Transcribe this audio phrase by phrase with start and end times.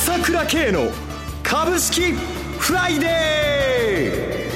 [0.00, 0.92] 朝倉慶の
[1.42, 4.46] 株式フライデ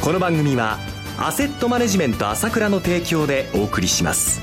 [0.00, 0.02] ー。
[0.02, 0.78] この番組は
[1.18, 4.40] アセットマネジメント朝倉の提供でお送りします。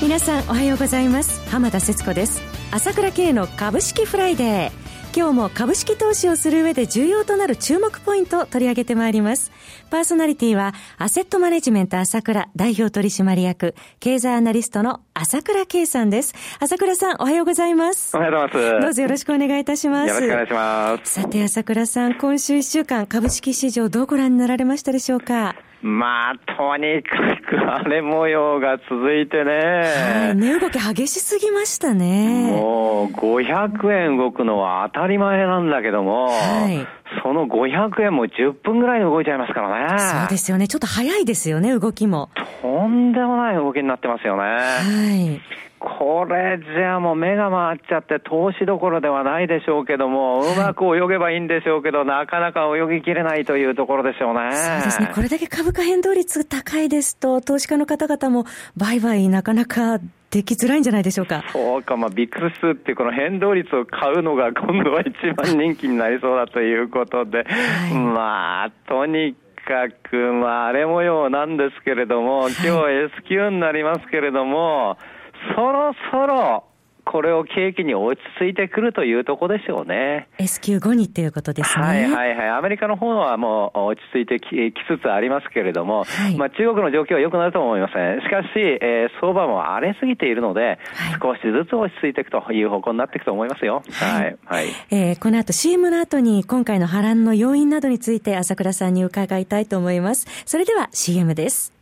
[0.00, 1.40] 皆さんおはようございます。
[1.50, 2.40] 浜田節子です。
[2.70, 4.87] 朝倉慶の株式フライデー。
[5.16, 9.50] 今日も株式投資をする上で重要となる注目ポイントを取り上げてまいります。
[9.90, 16.34] パーソナリティは、アセットマネジメント朝倉代表取締役、経済アナリストの朝倉慶さんです。
[16.60, 18.16] 朝倉さん、おはようございます。
[18.16, 18.82] おはようございます。
[18.82, 20.08] どうぞよろしくお願いいたします。
[20.08, 21.12] よろしくお願いします。
[21.14, 25.56] さて、朝倉さん、今週1週間、株式市場どうご覧になられましたでしょうか？
[25.80, 27.16] まあ、とにか
[27.48, 29.52] く荒れ模様が続いてね。
[29.52, 32.50] はい、値動き激しすぎましたね。
[32.50, 36.86] もう、500円動くのは当たり前なんだけども、はい、
[37.22, 39.98] その500円も10分ぐらいで動いちゃいますからね。
[39.98, 40.66] そうですよね。
[40.66, 42.30] ちょっと早いですよね、動きも。
[42.60, 44.42] とんでもない動きになってますよね。
[44.42, 45.40] はい。
[45.78, 54.52] これじゃあもう目が回っちゃって投資どころではないでしょうけども、うまく泳げばいいんでしょうけど、なかなか泳ぎきれないというところでしょうね。
[54.52, 55.10] そうですね。
[55.14, 58.44] これだけ株価変動率高いですと、投資家の方々も
[58.76, 59.98] 売買なかなか
[60.30, 61.44] できづらいんじゃないでしょうか。
[61.52, 69.34] そうか、まあ、ビックスってこの変動率を買うのが今度は一番人気になりそうだということで、はい、まあ、とに
[69.66, 75.17] かく、まあ、荒れ模様なんですけれども、今日 S q になりますけれども、はい
[75.56, 76.64] そろそろ、
[77.10, 80.28] これを景気に落ち着いてくるというところでしょうね。
[80.38, 81.84] S q 後にっていうことですね。
[81.84, 82.48] はいはいはい。
[82.50, 88.20] アメリカの方はもう落ち着いてききつつありますけれども、はい、まあ中国の状況は良くなると思いません。
[88.20, 93.82] しかし、えー、相場も荒れすぎているので、はい、少しずつ落ち着いていくという方向になっていくと思いますよ。
[93.90, 94.22] はい。
[94.22, 94.36] はい。
[94.44, 100.26] はい、えー、この後 CM の後に今回の波乱の要因などについて朝倉さんに伺いたいと思います。
[100.44, 101.72] それでは CM です。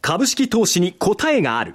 [0.00, 1.74] 株式投資に答えがある。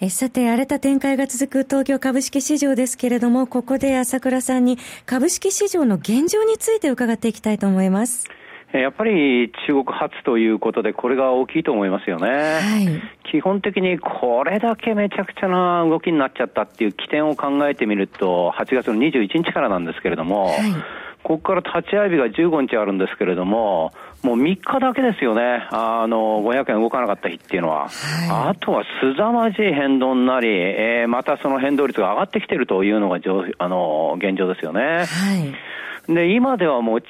[0.00, 8.26] えさて、荒れた展開が続く東京株式市場ですけれども、ここで朝倉さんに株式市場の現状について伺っていきたいと思います。
[8.72, 12.28] やっぱり中国発ということで、これが大きいと思いますよね。
[12.28, 23.92] はい、基本的にこれだけめちゃくちゃな動きになっちゃったっていう起点を考えてみると、8月の21日からなんですけれども、はいここから立ち会い日が15日あるんですけれども、
[24.22, 25.66] もう3日だけですよね。
[25.70, 27.88] あの、500円動かなかった日っていうのは。
[27.88, 27.90] はい、
[28.50, 33.18] あとは凄まじい変動になり、えー、またその変動率が上がってきているというのが、
[33.58, 34.80] あの、現状ですよね。
[34.80, 35.04] はい
[36.08, 37.08] で、今ではもう中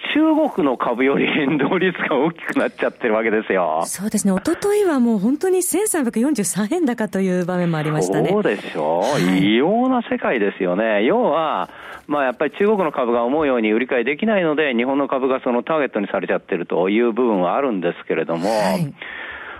[0.54, 3.82] 国の株より変動率が大きくなっちゃってるわけですよ。
[3.86, 4.32] そうですね。
[4.32, 8.30] 一昨日はもう本当に1343円高という場面もありましたね。
[8.30, 9.00] そうでしょう。
[9.00, 11.04] はい、異様な世界ですよね。
[11.04, 11.70] 要は、
[12.06, 18.94] まあやっぱり中国の株が思うように売り買いできないので、日本の株がそのターゲットにされちゃってるという部分はあるんですけれども、はい。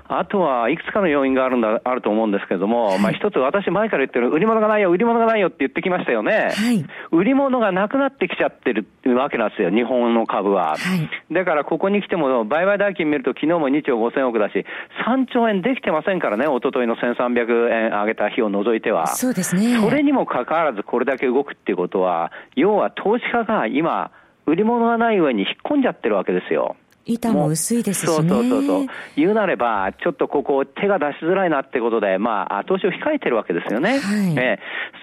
[0.06, 6.50] あとはいくつかの要因があるんだ、あると思うんですけれども、はい、まあ一つ私前から言ってる、売り物がないよ、売り物がないよって言ってきましたよね。
[6.54, 10.70] はい、売り物がなくなってきちゃってるわけなんですよ、日本の株は。
[10.70, 14.66] はい、だからここに来ても、売買代金見ると昨日も2兆5000億だし、
[15.06, 19.06] 3兆円できてませんからね、一昨日の1300円上げた日を除いては。
[19.06, 19.78] そうですね。
[19.80, 24.10] それにもかかわらずこれだけ動くっていうことは、要は投資家が今、
[24.46, 26.76] 売り物がない上に引っ込んじゃってるわけですよ。
[27.06, 28.16] 板も薄いですしね。
[28.16, 28.86] そうそうそうそう。
[29.16, 33.98] 言うなれば、ちょっとここ手が出しづらいなってことで、まあ、投資を控えてるわけですよね。
[33.98, 34.58] はい、え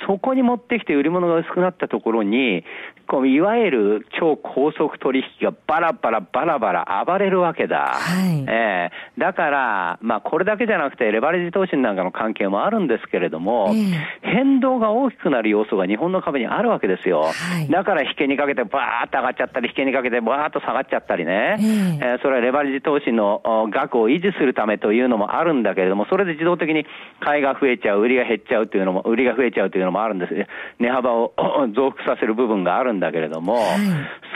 [0.07, 2.63] そこに持ってきて売り物が薄くなったところに、
[3.07, 7.93] こういわゆる超高速取引がバラバラバラバラ暴れるわけだ。
[7.95, 17.23] はい、えー、だから、まあ、これだけじゃなくて、レバレッジ投資なんかの関係もあるんですけれども、えー、変動が大きくなる要素が日本の株にあるわけですよ。
[17.23, 17.31] は
[17.61, 21.57] い、だから引けにかけてバーっと上がっちゃったり、引けにかけてバーっと下がっちゃったりね。
[21.59, 23.41] えーえー、それはレバレッジ投資の
[23.71, 26.85] 額を維持するためというのもあるんだけれども、それで自動的に
[27.19, 30.33] 買いが増えちゃう、売りが減っちゃうというのも、売りが増えちゃうというのもあるんです。
[30.79, 31.33] 値幅を
[31.75, 33.63] 増幅させる部分があるんだけれども、はい、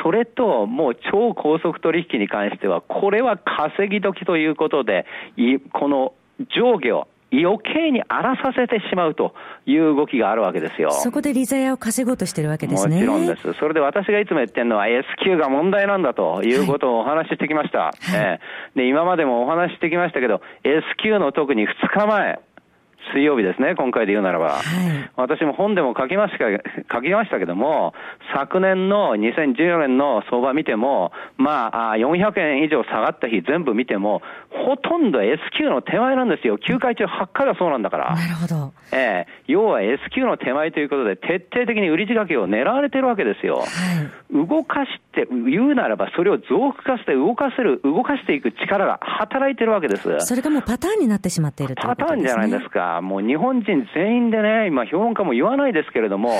[0.03, 5.05] それともう超高速取引に関しては、これは稼ぎ時ということで、
[5.73, 6.13] この
[6.55, 9.33] 上下を余計に荒らさせてしまうと
[9.65, 10.91] いう動きがあるわけですよ。
[10.91, 12.97] そこで利ザヤを稼ごうとしてるわけですね。
[12.97, 13.53] もちろんです。
[13.53, 17.79] それで私がいつも言ってるのは S q が問題なんだということをお話ししてきました。
[17.79, 22.39] はい、えー、で、今までもお話ししてきましたけど、S q の特に2日前、
[23.13, 24.49] 水曜日ですね、今回で言うならば。
[24.49, 26.45] はい、私も本でも書きました、
[26.93, 27.93] 書きましたけども、
[28.33, 36.57] 昨年の2014年の相場見ても、まあ、400円以上下がった日全部見ても、ほとんど S q の手前なんですよ。
[36.57, 38.15] 9回中8回がそうなんだから。
[38.15, 38.73] なるほど。
[38.91, 43.57] ええ要は S q の手前ということで、徹底的に売り仕掛けを狙われてるわけですよ。
[43.57, 50.19] はい、動かして、言うならば、それを増幅化して動かせる、動かしていく力が働いてるわけです。
[50.19, 52.29] それがもうパターンになってしまっているということですね。
[52.29, 52.94] パターンじゃないですか。
[53.01, 56.35] もう日本人全員でね、今、評論家も言わないですけれども、は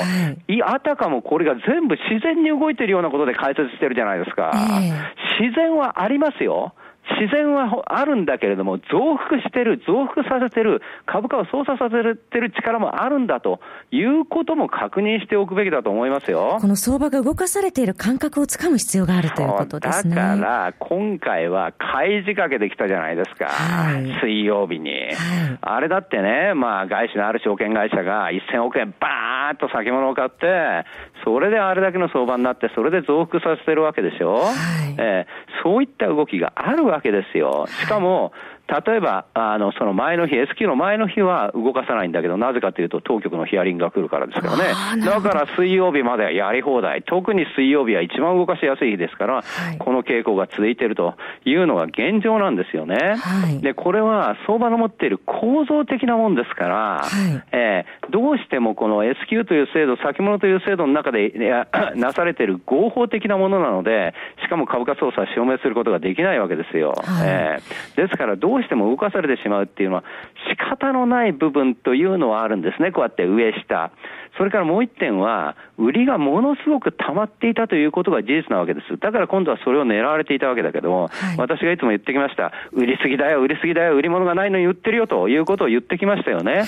[0.48, 4.52] い、あたかもこれが全部自然に動いているようなことで解説してるじゃないですか。
[4.54, 6.74] えー、自然はありますよ。
[7.20, 13.60] 自然はあるんだけれども、増幅してる、増幅させてる、株価を操作させてる力もあるんだと
[13.92, 16.58] いうことも確認しておくべきだと思いますよ。
[16.60, 20.16] この相場が動かされている感覚をつかむ必要があるということですね。
[20.16, 23.46] だから、今回は買い仕掛けてきたじゃないですか。
[23.46, 25.14] はい、水曜日に、はい。
[25.62, 30.86] あれだってね、まあ、外資のある証券会社が1000億円バーッと先物を買って、
[31.24, 34.36] それであれだけの相場になって、それで増幅させてるわけでしょ。
[34.36, 37.68] はい、えー、そういった動きがあるわわけですよ。
[37.68, 38.32] しかも、
[38.68, 44.58] 例えば、あの、その前の日、S q の前の日は動かさないんだけど、なぜかというと、当局のヒアリングが来るからですから
[44.98, 45.06] ね。
[45.06, 47.04] だから水曜日まではやり放題。
[47.04, 49.42] 特に水曜日は一番動かしやすい日ですから、は
[49.74, 51.16] い、この傾向が続いていると
[51.46, 53.16] いうのが現状なんですよね。
[53.18, 61.32] はい、で、これは相場の持っている構造的なもんですから、はい、えー、どうしてもこの S q という制度、先物という制度の中で
[61.96, 66.96] なされている合法的なものなので、しかも株価操作を証明することができないわけですよ。
[67.24, 70.06] えー、ですから、どうしても動かされてしまうっていうのは、
[70.50, 73.92] 仕方のない部分というのはあるんですね、こうやって上下。
[74.38, 78.98] それからもう一点は、売りがものすごく溜まっていたということが事実なわけです。
[78.98, 82.54] だから今度はそれを狙われていたわけだけども、はい、私がいつも言ってきました。
[82.72, 86.54] 売りすぎだよ、売りすぎだよ、売り物がないのに売ってるよということを言ってきましたよね。
[86.54, 86.66] はい、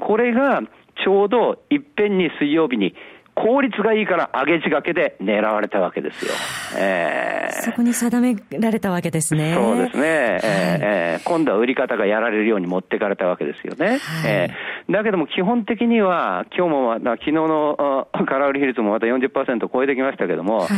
[0.00, 0.60] これが
[1.04, 2.94] ちょうどいっぺんに水曜日に
[3.42, 6.32] 効率がいいから上げ仕掛けで狙われたわけですよ。
[6.76, 9.54] えー、そこに定められたわけですね。
[9.54, 10.02] そうですね。
[10.02, 13.86] はい、えー、今度は売り方がやられるように持ってかれたわけですよね。
[13.86, 20.68] はい、えー、だけども基本的には、今日も、昨日の空売り比率もまた40%超えてきましたけども、はい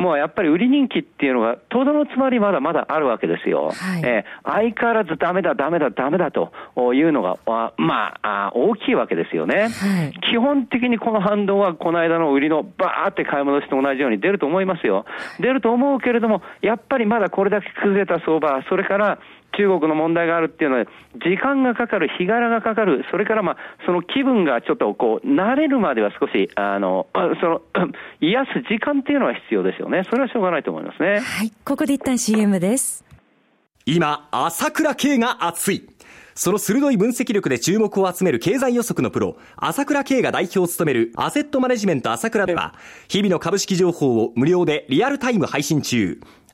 [0.00, 3.70] もうやっぱり売り人気っていうのが、とどのつまりまだまだあるわけですよ。
[3.70, 6.54] はい、えー、相変わらずダメだ、ダメだ、ダメだと
[6.94, 7.36] いうのが、
[7.76, 15.04] まあ、大きいわけですよね、はい、基本的にこの反動は、この間の売りのバーって買い戻しと同じように出ると思いますよ。
[15.38, 19.18] 出ると思うけれども、やっぱりまだこれだけ崩れた相場、それから
[19.60, 20.86] 中国の問題があるっていうのは、
[21.16, 27.06] 時間がかかる、日柄がかかる、それからまあ、その気分がちょっとこう、慣れるまでは少し、あの、
[27.40, 27.62] その、
[28.20, 30.04] 癒す時間っていうのは必要ですよね。
[30.08, 31.20] それはしょうがないと思いますね。
[31.20, 31.52] はい。
[31.64, 33.04] ここで一旦 CM です。
[33.84, 35.86] 今、朝倉慶が熱い。
[36.34, 42.74] その鋭い分析力で注目を集める経済予測のプロ、朝倉慶が代表を務めるアセットマネジメント朝倉では、
[43.08, 46.18] 日々の株式情報を無料でリアルタイム配信中。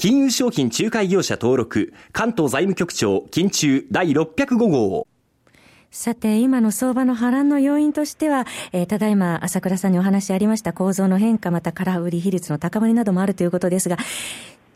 [0.00, 5.08] 金融商品仲介業者登録、関東財務局長、金中第605号。
[5.90, 13.96] さて、今の相場の波乱の要因としては、えー、ただいま朝倉さんにお話ありました構造の変化、また空売り比率の高まりなどもあるということですが、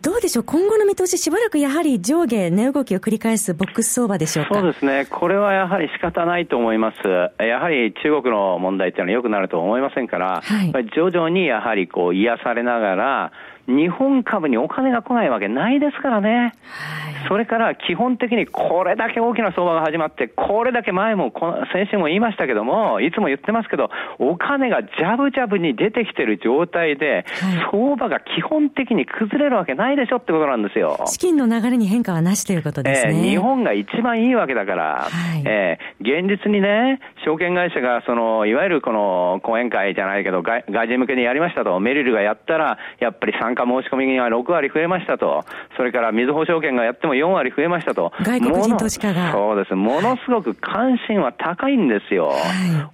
[0.00, 4.56] どうでしょう、今後の見通し、しばらくやはり上下、値動きを繰り返すボックス相場でしょうか？
[4.56, 7.08] そうですね、これはやはり仕方ないと思います、
[7.40, 13.32] やはり中国の問題っていうのは良くなると思いませんから、はい、徐々にやはりこう癒されながら、
[13.66, 16.28] 日本株にお金が来ないわけないですからね。
[16.28, 21.32] はい、それから基本的にこれだけ大きな相場が始まって、これだけ前も、
[21.72, 31.00] 先週も言いましたけども、いつも言ってますけど、お金がジャブジャブに出てきてる状態で、はい、相場が基本的に崩れるわけないでしょってことなんですよ。
[31.06, 33.14] 資金の流れに変化はなしということですね。
[33.14, 45.44] えー、日本が一番いいわけだから、はい、えー、現実にね、証券会社が、その、いわゆるこの講演会じゃないけど、外人向けにやりましたと、メリルがやったら、やっぱり産単価申し込みが6割増えましたと、
[45.76, 48.12] それから水保証券がやっても4割増えましたと。
[48.22, 49.32] 外国人投資家が。
[49.32, 49.74] そうです。
[49.74, 52.28] ものすごく関心は高いんですよ。
[52.28, 52.38] はい、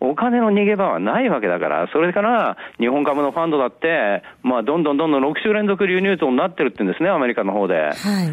[0.01, 7.75] お金の逃げ場はないわけだから、それから日本株のファンドだって、まあ、どんどんどんどん6週連続流入増になってるって言うんですね、アメリカの方で。
[7.75, 7.93] はい、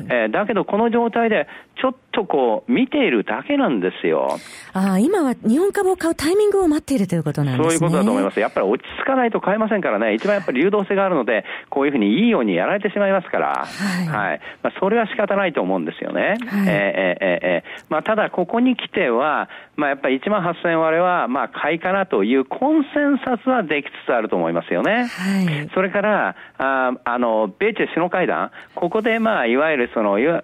[0.09, 1.47] えー、だけど、この状態で、
[1.81, 4.37] ちょっとこう、見ているだけなんですよ。
[4.73, 7.69] ああ、今は日本株を買うタイミングを待っているということなんですね。
[7.69, 8.39] そういうことだと思います。
[8.39, 14.07] やっぱり落ち着かないと買えませんからね、一番やっぱり流動性があるので、こういうふうにいいようにやられてしまいますから、はい。
[14.07, 16.21] はい、まあ、それは仕方ないと思うんですよね。
[16.21, 25.07] はい、えー、えー、えー、まあ、ただ、ここに来ては、まあ、やっぱり1万8000割は、まあ、買いかなというコンセンサスはできつつあると思いますよね。
[25.07, 25.69] はい。
[25.73, 30.43] それから、ああの、米中首脳会談、ここで、まあ、いわゆるその、いわ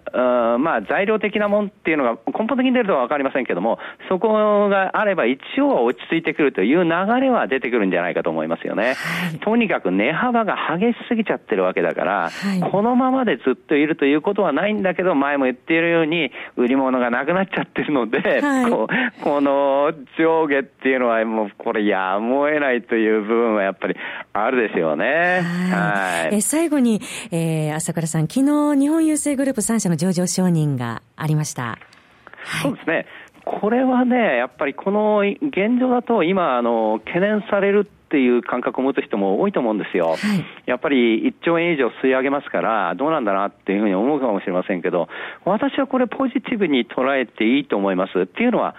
[0.58, 6.90] まあ、材料的なもんっていうのが根本的に出るとはわかりませんけども、そこがあれば一応は落ち着いてくるという流
[7.20, 8.96] れは出てくるんじゃないかと思いますよね。
[8.96, 18.88] はい、とにかく値幅が激しすぎちゃってるわけだから、はい、このままでずっといるということはないんだけど、前も言っているように、売り物がなくなっちゃってるので、はい、こ
[19.24, 23.96] この上下っていうのはもうこれやむを得ないという部分はやっぱり
[24.34, 25.42] あるでしょうね。
[25.42, 26.36] はい。
[26.36, 27.02] え最後に、
[27.32, 28.42] えー、朝倉さん、昨日
[28.76, 31.78] 日本郵政グループ3社の上場承認がありました。
[32.62, 33.06] そうですね。
[33.46, 40.10] これはね、やっぱりこの現状だと今、あの、懸念されるっていう感覚を持つ人も多いと思うんですよ。
[40.10, 40.18] はい、
[40.66, 45.08] やっぱり1兆円以上吸い上げますから、どうなんだなっていうふうに思うかもしれませんけど、
[45.46, 48.20] 私はこれポジティブに捉えていいと思います。
[48.20, 48.76] っていうのは、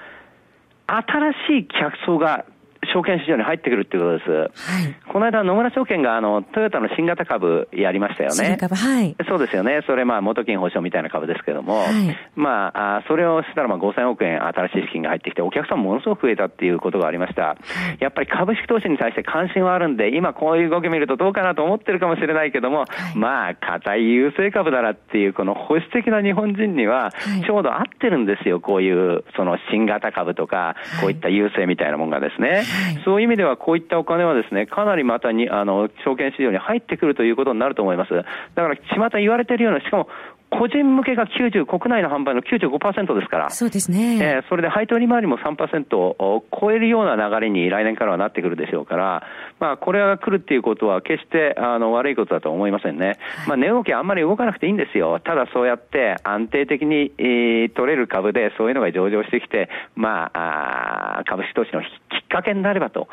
[0.87, 2.45] 新しい客層が
[2.91, 4.31] 証券市場に入ってくるっていうことです。
[4.31, 4.47] は
[4.83, 8.35] い、この間、野村証券があのトヨタの新型株やりましたよね。
[8.35, 9.17] 新株、はい。
[9.29, 9.83] そうですよね。
[9.87, 17.57] それ、まあ、元金保証みたいな株ですけども、はい、まあ、あそれをしたら、まあ、5000億円新しい資金が入ってきて、お客さんものすごく増えたっていうことがありました。
[18.01, 22.85] やっぱり株式投資に対して関心はあるんで、今こういう動き見るとどうかなと思ってるかもしれないけども、は
[23.15, 27.13] い、まあ、硬い優勢株だなっていう、この保守的な日本人には、
[27.47, 28.59] ちょうど合ってるんですよ。
[28.61, 32.63] こういう、その新型株とか、こういった優勢みたいなもんがですね。
[33.05, 38.15] そういう意味では、こういったお金はですね、かなりまたに、あの、証券市場に入ってくるということになると思います。
[38.15, 38.25] だ
[38.63, 40.09] から、巷言われているような、しかも、
[40.53, 43.51] 個人向けが90、国内の販売の95%ですから。
[43.51, 44.19] そうですね。
[44.21, 49.23] えー、それで配当利回りも3%を超えるような流れに来年からはなってくるでしょうから、
[49.59, 53.19] まあ、これが来るっていうことは決してあの悪いことだと思いませんね。
[53.49, 55.21] まあ、値動きあんまり動かなくていいんですよ。
[55.21, 61.89] ただそうやって安定的に、えー、取れる株でそういうのが上場してきて、まあ、あ株式投資のきっ
[62.33, 63.09] かけになればと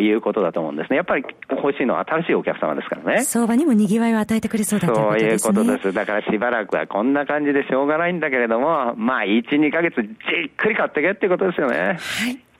[0.00, 0.96] いうことだと思うんですね。
[0.96, 3.22] やっぱり欲しいのは新しいお客様ですからね。
[3.22, 5.38] 相場にも賑わいを与えてくれそうだということですね。
[5.38, 5.92] そういうことです。
[5.92, 10.10] だからしばらくはこんな感じでしょうがないんだけれども、まあ、1、2ヶ月じっ
[10.56, 11.76] くり買ってけっていうことですよね。
[11.78, 11.98] はい。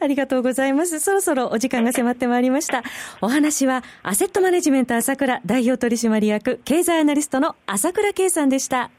[0.01, 1.01] ありがとうございます。
[1.01, 2.83] そろそろお時間が迫ってまいりました。
[3.21, 8.91] お話は、アセットマネジメント朝倉代表取締役経済アナリストの朝倉圭さんでした。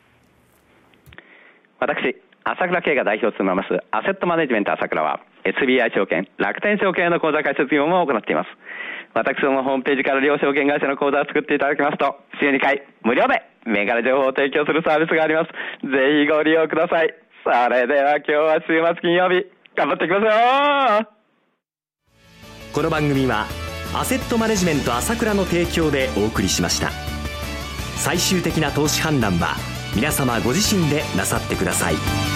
[1.79, 8.50] 私、朝倉圭が代表を務めます、アセットマネジメント朝倉は、SBI 証券、楽天証券の口座開設業務を行っています。
[9.14, 15.52] 私どもホームページから両証券会社の口座を作っていただきますと、週2回無料で銘柄情報を提供するサービスがあります。
[15.88, 17.14] ぜひご利用ください。
[17.46, 21.10] それでは今日は週末金曜日、頑張っていきますよ
[22.74, 23.46] この番組は、
[23.96, 26.90] アセットマネジメント朝倉の提供でお送りしました。
[27.96, 29.56] 最終的な投資判断は、
[29.96, 32.35] 皆様ご自身でなさってください。